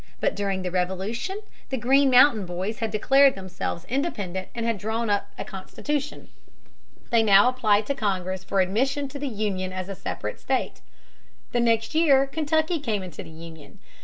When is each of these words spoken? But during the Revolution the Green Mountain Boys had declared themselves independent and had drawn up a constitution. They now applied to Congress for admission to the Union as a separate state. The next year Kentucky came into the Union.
But 0.19 0.35
during 0.35 0.63
the 0.63 0.71
Revolution 0.71 1.43
the 1.69 1.77
Green 1.77 2.09
Mountain 2.09 2.47
Boys 2.47 2.79
had 2.79 2.89
declared 2.89 3.35
themselves 3.35 3.85
independent 3.85 4.47
and 4.55 4.65
had 4.65 4.79
drawn 4.79 5.11
up 5.11 5.29
a 5.37 5.45
constitution. 5.45 6.29
They 7.11 7.21
now 7.21 7.47
applied 7.47 7.85
to 7.85 7.93
Congress 7.93 8.43
for 8.43 8.61
admission 8.61 9.07
to 9.09 9.19
the 9.19 9.27
Union 9.29 9.71
as 9.71 9.89
a 9.89 9.95
separate 9.95 10.39
state. 10.39 10.81
The 11.51 11.59
next 11.59 11.93
year 11.93 12.25
Kentucky 12.25 12.79
came 12.79 13.03
into 13.03 13.21
the 13.21 13.29
Union. 13.29 13.77